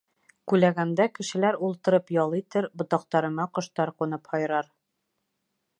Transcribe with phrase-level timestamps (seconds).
[0.51, 4.73] Күләгәмдә кешеләр ултырып ял итер, ботаҡтарыма ҡоштар ҡунып һай рар.